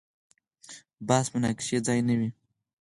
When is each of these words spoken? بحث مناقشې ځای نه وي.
بحث 1.07 1.27
مناقشې 1.35 1.77
ځای 1.87 1.99
نه 2.07 2.13
وي. 2.19 2.29